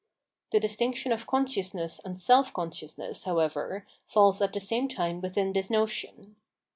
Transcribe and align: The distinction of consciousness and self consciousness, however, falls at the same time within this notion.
The 0.51 0.59
distinction 0.59 1.11
of 1.11 1.27
consciousness 1.27 2.01
and 2.03 2.19
self 2.19 2.51
consciousness, 2.51 3.25
however, 3.25 3.85
falls 4.07 4.41
at 4.41 4.51
the 4.51 4.59
same 4.59 4.87
time 4.87 5.21
within 5.21 5.53
this 5.53 5.69
notion. 5.69 6.37